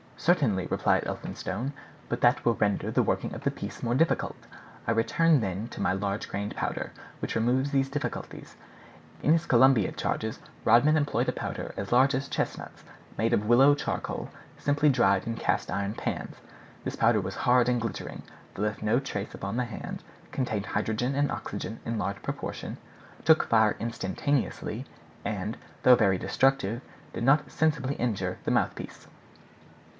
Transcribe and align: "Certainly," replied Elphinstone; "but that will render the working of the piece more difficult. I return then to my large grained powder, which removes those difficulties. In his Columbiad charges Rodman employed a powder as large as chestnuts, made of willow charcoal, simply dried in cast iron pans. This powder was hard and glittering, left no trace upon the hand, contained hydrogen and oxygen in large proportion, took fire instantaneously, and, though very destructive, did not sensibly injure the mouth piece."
"Certainly," 0.17 0.67
replied 0.67 1.03
Elphinstone; 1.07 1.73
"but 2.09 2.21
that 2.21 2.43
will 2.45 2.53
render 2.55 2.89
the 2.91 3.03
working 3.03 3.33
of 3.35 3.43
the 3.43 3.49
piece 3.51 3.81
more 3.83 3.95
difficult. 3.95 4.35
I 4.87 4.91
return 4.91 5.41
then 5.41 5.67
to 5.69 5.81
my 5.81 5.93
large 5.93 6.27
grained 6.29 6.55
powder, 6.55 6.91
which 7.19 7.35
removes 7.35 7.71
those 7.71 7.89
difficulties. 7.89 8.55
In 9.23 9.33
his 9.33 9.47
Columbiad 9.47 9.97
charges 9.97 10.39
Rodman 10.63 10.97
employed 10.97 11.29
a 11.29 11.31
powder 11.31 11.73
as 11.77 11.91
large 11.91 12.13
as 12.15 12.29
chestnuts, 12.29 12.83
made 13.17 13.33
of 13.33 13.45
willow 13.47 13.73
charcoal, 13.75 14.29
simply 14.57 14.89
dried 14.89 15.25
in 15.25 15.35
cast 15.35 15.71
iron 15.71 15.93
pans. 15.93 16.35
This 16.83 16.95
powder 16.95 17.21
was 17.21 17.35
hard 17.35 17.67
and 17.69 17.81
glittering, 17.81 18.21
left 18.57 18.83
no 18.83 18.99
trace 18.99 19.33
upon 19.33 19.57
the 19.57 19.65
hand, 19.65 20.03
contained 20.31 20.67
hydrogen 20.67 21.15
and 21.15 21.31
oxygen 21.31 21.79
in 21.85 21.97
large 21.99 22.21
proportion, 22.23 22.77
took 23.23 23.43
fire 23.47 23.75
instantaneously, 23.79 24.85
and, 25.25 25.57
though 25.81 25.95
very 25.95 26.17
destructive, 26.17 26.81
did 27.13 27.23
not 27.23 27.49
sensibly 27.51 27.95
injure 27.95 28.37
the 28.45 28.51
mouth 28.51 28.73
piece." 28.75 29.07